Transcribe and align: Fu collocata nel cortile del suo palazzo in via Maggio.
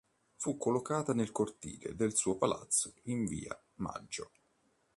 Fu 0.37 0.57
collocata 0.57 1.13
nel 1.13 1.31
cortile 1.31 1.93
del 1.93 2.15
suo 2.15 2.35
palazzo 2.35 2.91
in 3.03 3.23
via 3.25 3.55
Maggio. 3.75 4.31